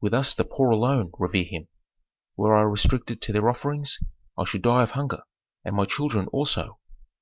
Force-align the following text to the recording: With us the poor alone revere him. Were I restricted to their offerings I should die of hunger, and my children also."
With 0.00 0.14
us 0.14 0.32
the 0.32 0.44
poor 0.46 0.70
alone 0.70 1.12
revere 1.18 1.44
him. 1.44 1.68
Were 2.34 2.56
I 2.56 2.62
restricted 2.62 3.20
to 3.20 3.32
their 3.34 3.50
offerings 3.50 3.98
I 4.34 4.46
should 4.46 4.62
die 4.62 4.82
of 4.82 4.92
hunger, 4.92 5.20
and 5.66 5.76
my 5.76 5.84
children 5.84 6.28
also." 6.28 6.78